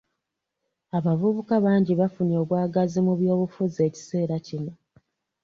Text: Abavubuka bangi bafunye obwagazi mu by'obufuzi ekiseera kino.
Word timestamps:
Abavubuka 0.97 1.53
bangi 1.65 1.93
bafunye 2.01 2.35
obwagazi 2.43 2.99
mu 3.05 3.13
by'obufuzi 3.19 3.79
ekiseera 3.87 4.35
kino. 4.47 4.71